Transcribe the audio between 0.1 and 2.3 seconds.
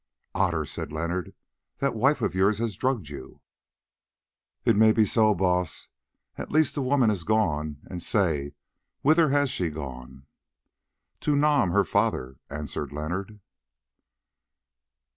"Otter," said Leonard, "that wife